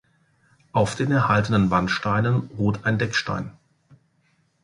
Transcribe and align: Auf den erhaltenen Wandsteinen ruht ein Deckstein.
Auf 0.71 0.95
den 0.95 1.11
erhaltenen 1.11 1.69
Wandsteinen 1.69 2.49
ruht 2.57 2.85
ein 2.87 2.97
Deckstein. 2.97 3.51